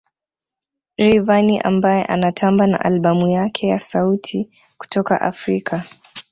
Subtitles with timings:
[0.97, 5.83] Rayvanny ambaye anatamba na albamu yake ya sauti kutoka Afrika